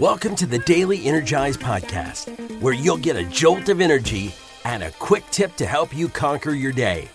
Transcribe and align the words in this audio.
Welcome 0.00 0.34
to 0.36 0.46
the 0.46 0.60
Daily 0.60 1.04
Energize 1.04 1.58
Podcast, 1.58 2.30
where 2.62 2.72
you'll 2.72 2.96
get 2.96 3.16
a 3.16 3.24
jolt 3.24 3.68
of 3.68 3.82
energy 3.82 4.34
and 4.64 4.82
a 4.82 4.92
quick 4.92 5.24
tip 5.30 5.54
to 5.56 5.66
help 5.66 5.94
you 5.94 6.08
conquer 6.08 6.52
your 6.52 6.72
day. 6.72 7.10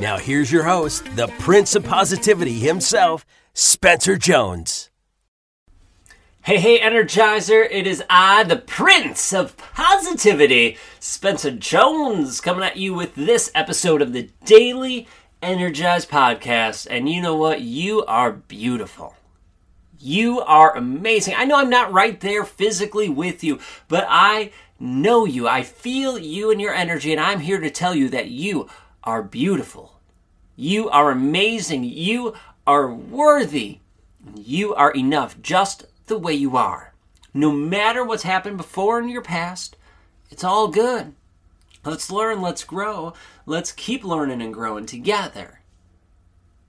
Now, 0.00 0.18
here's 0.18 0.50
your 0.50 0.64
host, 0.64 1.04
the 1.14 1.28
Prince 1.38 1.76
of 1.76 1.84
Positivity 1.84 2.54
himself, 2.54 3.24
Spencer 3.52 4.16
Jones. 4.16 4.90
Hey, 6.42 6.58
hey, 6.58 6.80
Energizer, 6.80 7.68
it 7.70 7.86
is 7.86 8.02
I, 8.10 8.42
the 8.42 8.56
Prince 8.56 9.32
of 9.32 9.56
Positivity, 9.56 10.76
Spencer 10.98 11.52
Jones, 11.52 12.40
coming 12.40 12.64
at 12.64 12.76
you 12.76 12.94
with 12.94 13.14
this 13.14 13.52
episode 13.54 14.02
of 14.02 14.12
the 14.12 14.28
Daily 14.44 15.06
Energize 15.40 16.04
Podcast. 16.04 16.88
And 16.90 17.08
you 17.08 17.22
know 17.22 17.36
what? 17.36 17.60
You 17.60 18.04
are 18.06 18.32
beautiful. 18.32 19.14
You 20.04 20.40
are 20.40 20.76
amazing. 20.76 21.34
I 21.34 21.46
know 21.46 21.56
I'm 21.56 21.70
not 21.70 21.90
right 21.90 22.20
there 22.20 22.44
physically 22.44 23.08
with 23.08 23.42
you, 23.42 23.58
but 23.88 24.04
I 24.06 24.52
know 24.78 25.24
you. 25.24 25.48
I 25.48 25.62
feel 25.62 26.18
you 26.18 26.50
and 26.50 26.60
your 26.60 26.74
energy, 26.74 27.10
and 27.10 27.18
I'm 27.18 27.40
here 27.40 27.58
to 27.58 27.70
tell 27.70 27.94
you 27.94 28.10
that 28.10 28.28
you 28.28 28.68
are 29.02 29.22
beautiful. 29.22 29.98
You 30.56 30.90
are 30.90 31.10
amazing. 31.10 31.84
You 31.84 32.34
are 32.66 32.92
worthy. 32.92 33.78
You 34.36 34.74
are 34.74 34.90
enough 34.90 35.40
just 35.40 35.86
the 36.04 36.18
way 36.18 36.34
you 36.34 36.54
are. 36.54 36.92
No 37.32 37.50
matter 37.50 38.04
what's 38.04 38.24
happened 38.24 38.58
before 38.58 39.00
in 39.00 39.08
your 39.08 39.22
past, 39.22 39.74
it's 40.30 40.44
all 40.44 40.68
good. 40.68 41.14
Let's 41.82 42.10
learn, 42.10 42.42
let's 42.42 42.62
grow, 42.62 43.14
let's 43.46 43.72
keep 43.72 44.04
learning 44.04 44.42
and 44.42 44.52
growing 44.52 44.84
together. 44.84 45.60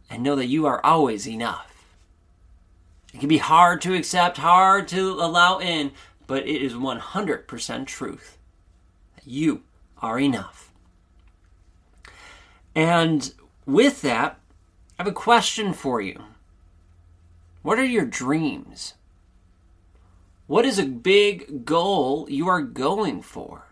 And 0.10 0.24
know 0.24 0.38
that 0.38 0.48
you 0.48 0.66
are 0.66 0.80
always 0.86 1.28
enough. 1.28 1.75
It 3.16 3.20
can 3.20 3.30
be 3.30 3.38
hard 3.38 3.82
to 3.84 3.94
accept, 3.94 4.40
hard 4.40 4.90
to 4.90 5.12
allow 5.14 5.60
in, 5.60 5.94
but 6.28 6.46
it 6.46 6.62
is 6.62 6.74
100% 6.74 7.88
truth. 7.88 8.38
You 9.24 9.64
are 10.02 10.20
enough. 10.20 10.74
And 12.76 13.34
with 13.66 14.02
that, 14.02 14.38
I 15.00 15.04
have 15.04 15.08
a 15.08 15.14
question 15.14 15.72
for 15.72 16.02
you. 16.02 16.24
What 17.62 17.80
are 17.80 17.86
your 17.86 18.04
dreams? 18.04 18.96
What 20.48 20.66
is 20.66 20.78
a 20.78 20.86
big 20.86 21.64
goal 21.64 22.28
you 22.30 22.50
are 22.50 22.62
going 22.62 23.22
for? 23.22 23.68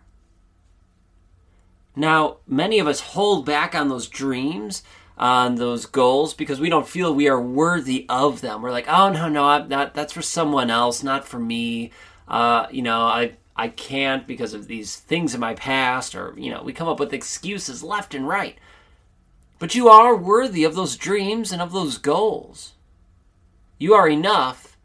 Now, 1.97 2.37
many 2.47 2.79
of 2.79 2.87
us 2.87 3.01
hold 3.01 3.45
back 3.45 3.75
on 3.75 3.89
those 3.89 4.07
dreams 4.07 4.83
on 5.17 5.55
those 5.55 5.85
goals 5.85 6.33
because 6.33 6.59
we 6.59 6.69
don't 6.69 6.87
feel 6.87 7.13
we 7.13 7.27
are 7.27 7.41
worthy 7.41 8.05
of 8.09 8.41
them. 8.41 8.61
We're 8.61 8.71
like, 8.71 8.87
oh 8.87 9.11
no, 9.11 9.29
no, 9.29 9.45
I'm 9.45 9.67
not. 9.67 9.93
That's 9.93 10.13
for 10.13 10.21
someone 10.21 10.69
else, 10.69 11.03
not 11.03 11.27
for 11.27 11.39
me. 11.39 11.91
Uh, 12.27 12.67
you 12.71 12.81
know, 12.81 13.01
I 13.01 13.33
I 13.55 13.67
can't 13.67 14.25
because 14.25 14.53
of 14.53 14.67
these 14.67 14.95
things 14.95 15.33
in 15.33 15.39
my 15.39 15.53
past, 15.53 16.15
or 16.15 16.33
you 16.37 16.51
know, 16.51 16.63
we 16.63 16.73
come 16.73 16.87
up 16.87 16.99
with 16.99 17.13
excuses 17.13 17.83
left 17.83 18.15
and 18.15 18.27
right. 18.27 18.57
But 19.59 19.75
you 19.75 19.87
are 19.87 20.15
worthy 20.15 20.63
of 20.63 20.75
those 20.75 20.97
dreams 20.97 21.51
and 21.51 21.61
of 21.61 21.71
those 21.71 21.97
goals. 21.97 22.73
You 23.77 23.93
are 23.93 24.09
enough 24.09 24.77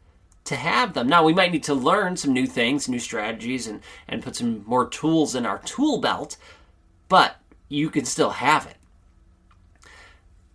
to 0.45 0.55
have 0.55 0.93
them. 0.93 1.07
Now 1.07 1.23
we 1.23 1.33
might 1.33 1.51
need 1.51 1.63
to 1.63 1.73
learn 1.73 2.17
some 2.17 2.33
new 2.33 2.47
things, 2.47 2.87
new 2.87 2.99
strategies, 2.99 3.67
and 3.67 3.81
and 4.07 4.21
put 4.21 4.35
some 4.35 4.63
more 4.67 4.87
tools 4.87 5.33
in 5.33 5.45
our 5.45 5.59
tool 5.59 5.99
belt, 5.99 6.37
but 7.07 7.37
you 7.67 7.89
can 7.89 8.05
still 8.05 8.31
have 8.31 8.67
it 8.67 8.78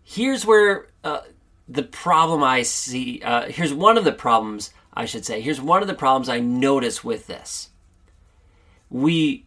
here's 0.05 0.47
where 0.47 0.89
uh, 1.03 1.23
the 1.69 1.83
problem 1.83 2.45
I 2.45 2.63
see. 2.63 3.21
Uh, 3.23 3.47
here's 3.49 3.73
one 3.73 3.99
of 3.99 4.05
the 4.05 4.13
problems 4.13 4.71
I 4.93 5.07
should 5.07 5.25
say. 5.25 5.41
Here's 5.41 5.61
one 5.61 5.83
of 5.83 5.89
the 5.89 5.95
problems 5.95 6.29
I 6.29 6.39
notice 6.41 7.03
with 7.03 7.27
this. 7.27 7.71
We 8.91 9.47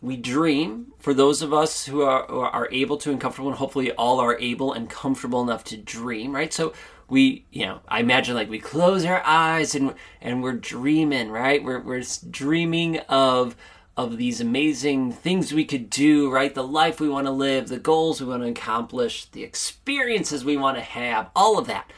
we 0.00 0.16
dream 0.18 0.92
for 0.98 1.14
those 1.14 1.40
of 1.40 1.54
us 1.54 1.86
who 1.86 2.02
are, 2.02 2.26
who 2.26 2.40
are 2.40 2.68
able 2.70 2.98
to 2.98 3.10
and 3.10 3.20
comfortable, 3.20 3.48
and 3.48 3.58
hopefully 3.58 3.90
all 3.92 4.20
are 4.20 4.38
able 4.38 4.72
and 4.72 4.88
comfortable 4.88 5.42
enough 5.42 5.64
to 5.64 5.76
dream. 5.76 6.34
Right, 6.34 6.52
so 6.52 6.74
we 7.08 7.44
you 7.50 7.66
know 7.66 7.80
i 7.88 8.00
imagine 8.00 8.34
like 8.34 8.48
we 8.48 8.58
close 8.58 9.04
our 9.04 9.22
eyes 9.26 9.74
and 9.74 9.94
and 10.20 10.42
we're 10.42 10.52
dreaming 10.52 11.30
right 11.30 11.62
we're, 11.62 11.80
we're 11.80 12.02
dreaming 12.30 12.98
of 13.08 13.54
of 13.96 14.16
these 14.16 14.40
amazing 14.40 15.12
things 15.12 15.52
we 15.52 15.64
could 15.64 15.88
do, 15.88 16.30
right? 16.30 16.54
The 16.54 16.66
life 16.66 16.98
we 16.98 17.08
want 17.08 17.26
to 17.26 17.30
live, 17.30 17.68
the 17.68 17.78
goals 17.78 18.20
we 18.20 18.26
want 18.26 18.42
to 18.42 18.48
accomplish, 18.48 19.26
the 19.26 19.44
experiences 19.44 20.44
we 20.44 20.56
want 20.56 20.76
to 20.76 20.82
have, 20.82 21.30
all 21.36 21.58
of 21.58 21.66
that. 21.68 21.90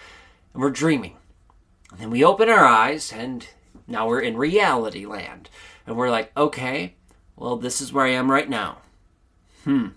And 0.53 0.62
we're 0.62 0.71
dreaming. 0.71 1.17
And 1.91 2.01
then 2.01 2.11
we 2.11 2.23
open 2.25 2.51
our 2.51 2.65
eyes, 2.65 3.12
and 3.12 3.49
now 3.87 4.07
we're 4.09 4.21
in 4.21 4.37
reality 4.37 5.07
land. 5.07 5.49
And 5.87 5.97
we're 5.97 6.11
like, 6.11 6.33
okay, 6.37 6.95
well, 7.34 7.57
this 7.57 7.81
is 7.81 7.93
where 7.93 8.05
I 8.05 8.11
am 8.11 8.31
right 8.31 8.49
now. 8.49 8.78
Hmm. 9.65 9.89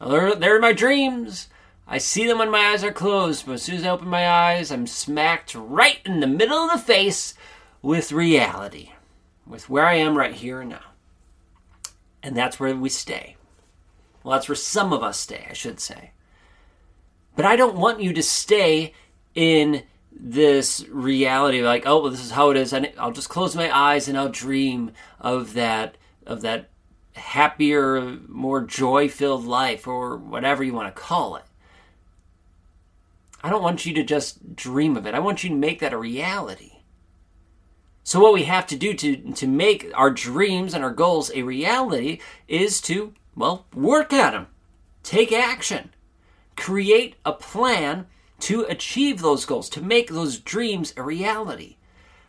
There 0.00 0.56
are 0.56 0.60
my 0.60 0.72
dreams. 0.72 1.48
I 1.86 1.98
see 1.98 2.26
them 2.26 2.38
when 2.38 2.50
my 2.50 2.72
eyes 2.72 2.84
are 2.84 2.92
closed, 2.92 3.46
but 3.46 3.52
as 3.52 3.62
soon 3.62 3.76
as 3.76 3.84
I 3.84 3.90
open 3.90 4.08
my 4.08 4.28
eyes, 4.28 4.70
I'm 4.70 4.86
smacked 4.86 5.54
right 5.54 5.98
in 6.04 6.20
the 6.20 6.26
middle 6.26 6.58
of 6.58 6.72
the 6.72 6.78
face 6.78 7.34
with 7.80 8.12
reality, 8.12 8.92
with 9.46 9.70
where 9.70 9.86
I 9.86 9.94
am 9.94 10.16
right 10.16 10.34
here 10.34 10.60
and 10.60 10.70
now. 10.70 10.91
And 12.22 12.36
that's 12.36 12.60
where 12.60 12.74
we 12.74 12.88
stay. 12.88 13.36
Well, 14.22 14.32
that's 14.32 14.48
where 14.48 14.56
some 14.56 14.92
of 14.92 15.02
us 15.02 15.18
stay, 15.18 15.46
I 15.50 15.52
should 15.52 15.80
say. 15.80 16.12
But 17.34 17.44
I 17.44 17.56
don't 17.56 17.76
want 17.76 18.00
you 18.00 18.12
to 18.12 18.22
stay 18.22 18.92
in 19.34 19.82
this 20.12 20.86
reality 20.88 21.62
like, 21.62 21.84
oh, 21.86 22.02
well, 22.02 22.10
this 22.10 22.24
is 22.24 22.30
how 22.30 22.50
it 22.50 22.56
is. 22.56 22.72
And 22.72 22.92
I'll 22.98 23.12
just 23.12 23.28
close 23.28 23.56
my 23.56 23.74
eyes 23.76 24.06
and 24.06 24.16
I'll 24.16 24.28
dream 24.28 24.92
of 25.20 25.54
that, 25.54 25.96
of 26.26 26.42
that 26.42 26.70
happier, 27.14 28.18
more 28.28 28.60
joy 28.62 29.08
filled 29.08 29.44
life 29.44 29.86
or 29.86 30.16
whatever 30.16 30.62
you 30.62 30.74
want 30.74 30.94
to 30.94 31.00
call 31.00 31.36
it. 31.36 31.44
I 33.42 33.50
don't 33.50 33.62
want 33.62 33.84
you 33.86 33.94
to 33.94 34.04
just 34.04 34.54
dream 34.54 34.96
of 34.96 35.06
it. 35.06 35.14
I 35.14 35.18
want 35.18 35.42
you 35.42 35.50
to 35.50 35.56
make 35.56 35.80
that 35.80 35.92
a 35.92 35.98
reality. 35.98 36.81
So, 38.04 38.20
what 38.20 38.34
we 38.34 38.44
have 38.44 38.66
to 38.66 38.76
do 38.76 38.94
to, 38.94 39.32
to 39.32 39.46
make 39.46 39.90
our 39.94 40.10
dreams 40.10 40.74
and 40.74 40.82
our 40.82 40.90
goals 40.90 41.30
a 41.34 41.42
reality 41.42 42.18
is 42.48 42.80
to, 42.82 43.14
well, 43.36 43.66
work 43.72 44.12
at 44.12 44.32
them, 44.32 44.48
take 45.02 45.32
action, 45.32 45.90
create 46.56 47.16
a 47.24 47.32
plan 47.32 48.06
to 48.40 48.62
achieve 48.62 49.20
those 49.20 49.44
goals, 49.44 49.68
to 49.70 49.80
make 49.80 50.10
those 50.10 50.38
dreams 50.38 50.92
a 50.96 51.02
reality. 51.02 51.76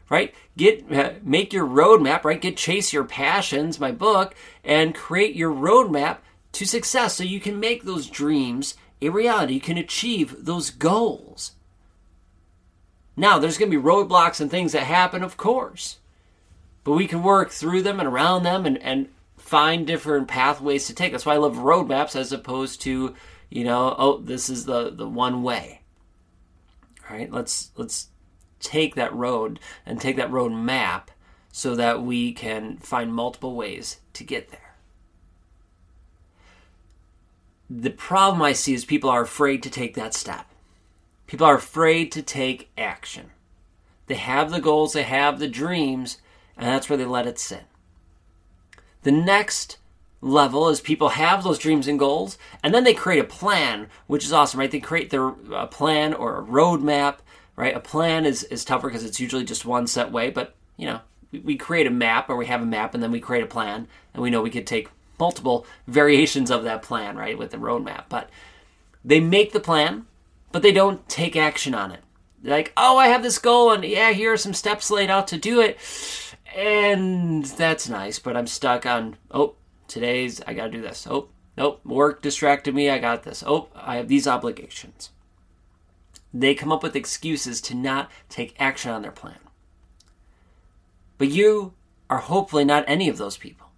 Right? 0.10 0.36
Get 0.56 0.92
uh, 0.92 1.14
make 1.24 1.54
your 1.54 1.66
roadmap, 1.66 2.24
right? 2.24 2.40
Get 2.40 2.56
chase 2.56 2.94
your 2.94 3.06
passions, 3.06 3.80
my 3.80 3.92
book, 3.92 4.36
and 4.64 4.94
create 4.94 5.36
your 5.36 5.52
roadmap 5.52 6.18
to 6.52 6.66
success 6.66 7.16
so 7.16 7.24
you 7.24 7.40
can 7.40 7.60
make 7.60 7.84
those 7.84 8.08
dreams 8.08 8.76
a 9.02 9.10
reality. 9.10 9.56
You 9.56 9.62
can 9.62 9.78
achieve 9.78 10.46
those 10.46 10.70
goals. 10.70 11.54
Now, 13.16 13.38
there's 13.38 13.58
going 13.58 13.72
to 13.72 13.78
be 13.78 13.84
roadblocks 13.84 14.42
and 14.42 14.50
things 14.50 14.72
that 14.72 14.84
happen, 14.84 15.24
of 15.24 15.38
course, 15.38 15.98
but 16.84 16.94
we 16.94 17.08
can 17.08 17.24
work 17.24 17.52
through 17.52 17.84
them 17.84 18.00
and 18.00 18.10
around 18.10 18.44
them 18.44 18.66
and, 18.66 18.78
and 18.80 19.10
find 19.38 19.86
different 19.86 20.28
pathways 20.28 20.88
to 20.88 20.96
take. 20.96 21.12
That's 21.12 21.26
why 21.26 21.36
I 21.36 21.38
love 21.38 21.56
roadmaps 21.56 22.16
as 22.16 22.32
opposed 22.32 22.82
to, 22.82 23.16
you 23.50 23.64
know, 23.64 23.96
oh, 23.98 24.18
this 24.18 24.50
is 24.50 24.66
the, 24.66 24.90
the 24.90 25.08
one 25.08 25.44
way. 25.44 25.82
All 27.08 27.16
right, 27.18 27.32
let's 27.32 27.72
let's 27.76 28.08
take 28.60 28.96
that 28.96 29.14
road 29.14 29.60
and 29.86 30.00
take 30.00 30.16
that 30.16 30.32
road 30.32 30.54
map 30.54 31.12
so 31.52 31.76
that 31.76 32.02
we 32.02 32.32
can 32.32 32.78
find 32.78 33.14
multiple 33.14 33.56
ways 33.56 34.00
to 34.14 34.24
get 34.24 34.50
there. 34.50 34.76
The 37.70 37.90
problem 37.90 38.42
I 38.42 38.54
see 38.54 38.74
is 38.74 38.86
people 38.86 39.10
are 39.10 39.22
afraid 39.22 39.62
to 39.64 39.70
take 39.70 39.96
that 39.96 40.14
step. 40.14 40.48
People 41.28 41.48
are 41.48 41.56
afraid 41.56 42.12
to 42.12 42.22
take 42.22 42.70
action. 42.78 43.32
They 44.08 44.16
have 44.16 44.52
the 44.52 44.62
goals, 44.62 44.94
they 44.94 45.04
have 45.04 45.40
the 45.40 45.48
dreams, 45.48 46.18
and 46.58 46.68
that's 46.68 46.90
where 46.90 46.98
they 46.98 47.06
let 47.06 47.28
it 47.28 47.40
sit. 47.40 47.64
The 49.04 49.12
next 49.12 49.78
level 50.22 50.70
is 50.70 50.82
people 50.82 51.10
have 51.10 51.44
those 51.44 51.60
dreams 51.60 51.88
and 51.88 52.00
goals, 52.00 52.38
and 52.64 52.74
then 52.74 52.84
they 52.84 52.94
create 52.94 53.20
a 53.20 53.26
plan, 53.26 53.88
which 54.08 54.24
is 54.24 54.34
awesome, 54.34 54.60
right? 54.60 54.72
They 54.72 54.80
create 54.80 55.10
their 55.10 55.30
a 55.52 55.68
plan 55.68 56.14
or 56.14 56.40
a 56.40 56.44
roadmap, 56.44 57.18
right? 57.56 57.76
A 57.76 57.80
plan 57.80 58.26
is, 58.26 58.44
is 58.46 58.66
tougher 58.66 58.88
because 58.88 59.04
it's 59.04 59.20
usually 59.20 59.44
just 59.44 59.66
one 59.66 59.88
set 59.88 60.12
way, 60.12 60.30
but 60.30 60.56
you 60.78 60.88
know, 60.88 61.02
we, 61.32 61.40
we 61.40 61.56
create 61.58 61.88
a 61.88 61.92
map 61.92 62.30
or 62.30 62.36
we 62.36 62.46
have 62.46 62.62
a 62.62 62.66
map 62.66 62.94
and 62.94 63.04
then 63.04 63.12
we 63.12 63.20
create 63.20 63.44
a 63.44 63.48
plan, 63.48 63.88
and 64.14 64.24
we 64.24 64.30
know 64.30 64.42
we 64.42 64.50
could 64.50 64.68
take 64.68 64.90
multiple 65.20 65.66
variations 65.88 66.50
of 66.50 66.64
that 66.64 66.82
plan, 66.82 67.18
right, 67.18 67.38
with 67.38 67.52
the 67.52 67.58
roadmap. 67.58 68.06
But 68.10 68.30
they 69.04 69.20
make 69.20 69.52
the 69.52 69.60
plan, 69.60 70.06
but 70.54 70.62
they 70.62 70.72
don't 70.72 71.10
take 71.10 71.36
action 71.36 71.74
on 71.74 71.92
it. 71.92 72.00
Like, 72.44 72.72
oh, 72.78 72.98
I 72.98 73.08
have 73.08 73.24
this 73.24 73.40
goal, 73.40 73.72
and 73.72 73.84
yeah, 73.84 74.12
here 74.12 74.32
are 74.32 74.38
some 74.38 74.54
steps 74.54 74.92
laid 74.92 75.10
out 75.10 75.28
to 75.30 75.38
do 75.38 75.60
it. 75.60 75.78
And 76.56 77.44
that's 77.44 77.90
nice, 77.90 78.20
but 78.20 78.38
I'm 78.38 78.48
stuck 78.48 78.86
on, 78.86 79.18
oh, 79.32 79.56
today's, 79.88 80.42
I 80.46 80.54
gotta 80.54 80.70
do 80.70 80.82
this. 80.82 81.08
Oh, 81.10 81.30
nope, 81.58 81.84
work 81.84 82.22
distracted 82.22 82.76
me, 82.76 82.90
I 82.90 83.00
got 83.00 83.24
this. 83.24 83.44
Oh, 83.46 83.70
I 83.76 83.96
have 83.96 84.08
these 84.08 84.28
obligations. 84.28 85.10
They 86.32 86.54
come 86.54 86.72
up 86.72 86.84
with 86.84 86.96
excuses 86.96 87.60
to 87.62 87.76
not 87.76 88.12
take 88.30 88.56
action 88.60 88.92
on 88.92 89.02
their 89.02 89.12
plan. 89.12 89.40
But 91.18 91.30
you 91.30 91.74
are 92.12 92.20
hopefully 92.20 92.66
not 92.66 92.86
any 92.88 93.10
of 93.10 93.18
those 93.18 93.38
people. 93.38 93.70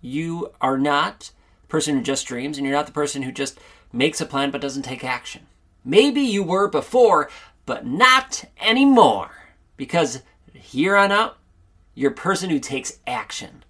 You 0.00 0.50
are 0.60 0.78
not 0.78 1.30
the 1.62 1.68
person 1.68 1.96
who 1.96 2.02
just 2.02 2.26
dreams, 2.26 2.58
and 2.58 2.66
you're 2.66 2.74
not 2.74 2.86
the 2.86 2.92
person 2.92 3.22
who 3.22 3.30
just 3.30 3.60
makes 3.92 4.20
a 4.20 4.26
plan 4.26 4.50
but 4.50 4.60
doesn't 4.60 4.82
take 4.82 5.04
action. 5.04 5.46
Maybe 5.84 6.22
you 6.22 6.42
were 6.42 6.68
before, 6.68 7.30
but 7.66 7.86
not 7.86 8.44
anymore. 8.60 9.30
Because 9.76 10.22
here 10.52 10.96
on 10.96 11.12
out, 11.12 11.36
you're 11.94 12.12
a 12.12 12.14
person 12.14 12.50
who 12.50 12.58
takes 12.58 12.98
action. 13.06 13.62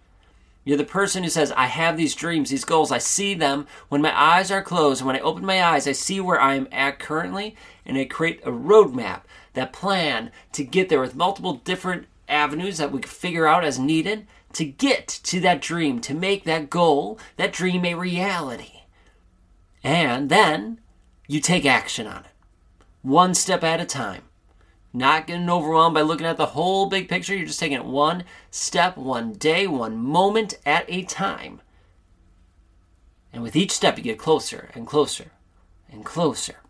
You're 0.64 0.78
the 0.78 0.84
person 0.84 1.22
who 1.22 1.28
says, 1.28 1.52
I 1.52 1.66
have 1.66 1.96
these 1.96 2.14
dreams, 2.14 2.48
these 2.48 2.64
goals, 2.64 2.90
I 2.90 2.98
see 2.98 3.34
them. 3.34 3.66
When 3.90 4.00
my 4.00 4.18
eyes 4.18 4.50
are 4.50 4.62
closed, 4.62 5.00
and 5.00 5.06
when 5.06 5.16
I 5.16 5.20
open 5.20 5.44
my 5.44 5.62
eyes, 5.62 5.86
I 5.86 5.92
see 5.92 6.20
where 6.20 6.40
I 6.40 6.54
am 6.54 6.68
at 6.72 6.98
currently, 6.98 7.54
and 7.84 7.98
I 7.98 8.06
create 8.06 8.40
a 8.44 8.50
roadmap, 8.50 9.22
that 9.52 9.74
plan 9.74 10.30
to 10.52 10.64
get 10.64 10.88
there 10.88 11.00
with 11.00 11.14
multiple 11.14 11.54
different 11.64 12.06
avenues 12.28 12.78
that 12.78 12.90
we 12.90 13.00
can 13.00 13.10
figure 13.10 13.46
out 13.46 13.64
as 13.64 13.78
needed 13.78 14.26
to 14.54 14.64
get 14.64 15.06
to 15.06 15.40
that 15.40 15.60
dream, 15.60 16.00
to 16.00 16.14
make 16.14 16.44
that 16.44 16.70
goal, 16.70 17.18
that 17.36 17.52
dream 17.52 17.84
a 17.84 17.94
reality. 17.94 18.82
And 19.82 20.30
then 20.30 20.78
you 21.26 21.40
take 21.40 21.64
action 21.64 22.06
on 22.06 22.24
it, 22.24 22.30
one 23.02 23.34
step 23.34 23.64
at 23.64 23.80
a 23.80 23.84
time. 23.84 24.22
Not 24.96 25.26
getting 25.26 25.50
overwhelmed 25.50 25.94
by 25.94 26.02
looking 26.02 26.26
at 26.26 26.36
the 26.36 26.46
whole 26.46 26.86
big 26.86 27.08
picture. 27.08 27.34
You're 27.34 27.48
just 27.48 27.58
taking 27.58 27.78
it 27.78 27.84
one 27.84 28.22
step, 28.52 28.96
one 28.96 29.32
day, 29.32 29.66
one 29.66 29.96
moment 29.96 30.58
at 30.64 30.84
a 30.88 31.02
time. 31.02 31.60
And 33.32 33.42
with 33.42 33.56
each 33.56 33.72
step, 33.72 33.98
you 33.98 34.04
get 34.04 34.18
closer 34.18 34.70
and 34.72 34.86
closer 34.86 35.32
and 35.90 36.04
closer 36.04 36.60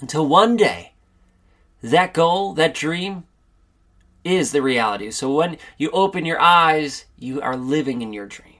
until 0.00 0.26
one 0.26 0.56
day, 0.56 0.92
that 1.82 2.12
goal, 2.12 2.52
that 2.54 2.74
dream, 2.74 3.24
is 4.22 4.52
the 4.52 4.60
reality. 4.60 5.10
So 5.10 5.32
when 5.32 5.56
you 5.78 5.90
open 5.92 6.26
your 6.26 6.40
eyes, 6.40 7.06
you 7.18 7.40
are 7.40 7.56
living 7.56 8.02
in 8.02 8.12
your 8.12 8.26
dream. 8.26 8.59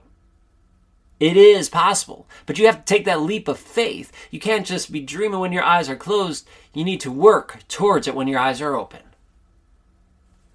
It 1.20 1.36
is 1.36 1.68
possible, 1.68 2.26
but 2.46 2.58
you 2.58 2.64
have 2.64 2.78
to 2.78 2.84
take 2.84 3.04
that 3.04 3.20
leap 3.20 3.46
of 3.46 3.58
faith. 3.58 4.10
You 4.30 4.40
can't 4.40 4.66
just 4.66 4.90
be 4.90 5.00
dreaming 5.00 5.38
when 5.38 5.52
your 5.52 5.62
eyes 5.62 5.90
are 5.90 5.96
closed. 5.96 6.48
You 6.72 6.82
need 6.82 7.00
to 7.02 7.12
work 7.12 7.58
towards 7.68 8.08
it 8.08 8.14
when 8.14 8.26
your 8.26 8.40
eyes 8.40 8.62
are 8.62 8.74
open. 8.74 9.00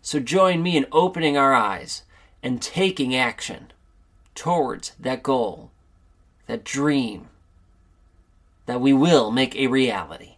So 0.02 0.20
join 0.20 0.64
me 0.64 0.76
in 0.76 0.88
opening 0.92 1.38
our 1.38 1.54
eyes 1.54 2.02
and 2.42 2.62
taking 2.62 3.16
action 3.16 3.72
towards 4.34 4.92
that 5.00 5.22
goal, 5.22 5.70
that 6.48 6.64
dream 6.64 7.30
that 8.66 8.82
we 8.82 8.92
will 8.92 9.30
make 9.32 9.56
a 9.56 9.68
reality. 9.68 10.35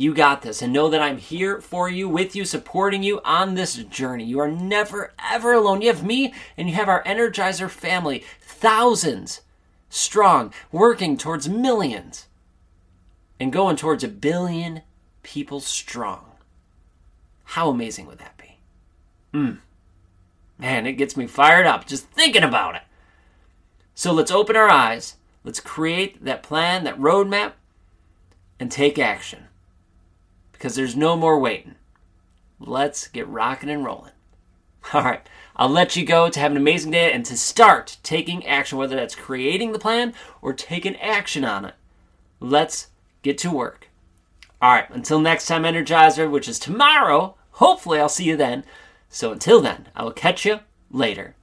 You 0.00 0.14
got 0.14 0.40
this, 0.40 0.62
and 0.62 0.72
know 0.72 0.88
that 0.88 1.02
I'm 1.02 1.18
here 1.18 1.60
for 1.60 1.86
you, 1.86 2.08
with 2.08 2.34
you, 2.34 2.46
supporting 2.46 3.02
you 3.02 3.20
on 3.22 3.52
this 3.52 3.74
journey. 3.74 4.24
You 4.24 4.40
are 4.40 4.50
never, 4.50 5.12
ever 5.30 5.52
alone. 5.52 5.82
You 5.82 5.88
have 5.88 6.02
me, 6.02 6.32
and 6.56 6.70
you 6.70 6.74
have 6.74 6.88
our 6.88 7.04
Energizer 7.04 7.68
family, 7.68 8.24
thousands 8.40 9.42
strong, 9.90 10.54
working 10.72 11.18
towards 11.18 11.50
millions, 11.50 12.28
and 13.38 13.52
going 13.52 13.76
towards 13.76 14.02
a 14.02 14.08
billion 14.08 14.80
people 15.22 15.60
strong. 15.60 16.24
How 17.44 17.68
amazing 17.68 18.06
would 18.06 18.20
that 18.20 18.38
be? 18.38 18.56
Hmm. 19.34 19.56
Man, 20.58 20.86
it 20.86 20.94
gets 20.94 21.14
me 21.14 21.26
fired 21.26 21.66
up 21.66 21.86
just 21.86 22.06
thinking 22.06 22.42
about 22.42 22.74
it. 22.74 22.82
So 23.94 24.14
let's 24.14 24.30
open 24.30 24.56
our 24.56 24.70
eyes, 24.70 25.16
let's 25.44 25.60
create 25.60 26.24
that 26.24 26.42
plan, 26.42 26.84
that 26.84 26.98
roadmap, 26.98 27.52
and 28.58 28.72
take 28.72 28.98
action 28.98 29.48
because 30.60 30.74
there's 30.74 30.94
no 30.94 31.16
more 31.16 31.38
waiting. 31.38 31.74
Let's 32.58 33.08
get 33.08 33.26
rocking 33.26 33.70
and 33.70 33.82
rolling. 33.82 34.12
All 34.92 35.02
right, 35.02 35.26
I'll 35.56 35.70
let 35.70 35.96
you 35.96 36.04
go 36.04 36.28
to 36.28 36.38
have 36.38 36.50
an 36.50 36.58
amazing 36.58 36.90
day 36.90 37.10
and 37.12 37.24
to 37.24 37.36
start 37.38 37.96
taking 38.02 38.46
action, 38.46 38.76
whether 38.76 38.94
that's 38.94 39.14
creating 39.14 39.72
the 39.72 39.78
plan 39.78 40.12
or 40.42 40.52
taking 40.52 40.96
action 40.96 41.46
on 41.46 41.64
it. 41.64 41.74
Let's 42.40 42.88
get 43.22 43.38
to 43.38 43.50
work. 43.50 43.88
All 44.60 44.72
right, 44.72 44.90
until 44.90 45.18
next 45.18 45.46
time, 45.46 45.62
Energizer, 45.62 46.30
which 46.30 46.46
is 46.46 46.58
tomorrow, 46.58 47.36
hopefully 47.52 47.98
I'll 47.98 48.10
see 48.10 48.24
you 48.24 48.36
then. 48.36 48.64
So 49.08 49.32
until 49.32 49.62
then, 49.62 49.88
I 49.96 50.04
will 50.04 50.12
catch 50.12 50.44
you 50.44 50.60
later. 50.90 51.36